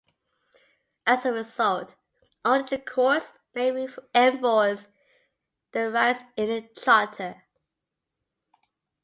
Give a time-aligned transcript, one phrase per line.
[1.05, 1.93] As a result,
[2.43, 3.69] only the courts may
[4.15, 4.87] enforce
[5.73, 7.43] the rights in the Charter.